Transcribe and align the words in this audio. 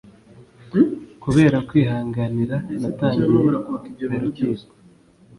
kubera 1.23 1.57
kwihanganira 1.67 2.55
natangiye 2.81 3.37
mu 4.11 4.15
rukiko 4.23 4.65